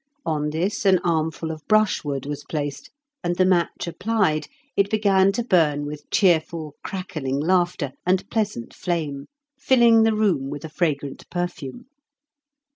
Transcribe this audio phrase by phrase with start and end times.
[0.25, 2.89] On this an armful of brushwood was placed;
[3.23, 9.27] and the match applied, it began to burn with cheerful crackling laughter and pleasant flame,
[9.59, 11.85] filling the room with a fragrant perfume.